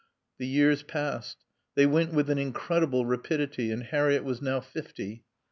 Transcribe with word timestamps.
The 0.39 0.47
years 0.47 0.81
passed. 0.81 1.43
They 1.75 1.85
went 1.85 2.11
with 2.11 2.31
an 2.31 2.39
incredible 2.39 3.05
rapidity, 3.05 3.69
and 3.69 3.83
Harriett 3.83 4.23
was 4.23 4.41
now 4.41 4.59
fifty. 4.59 5.25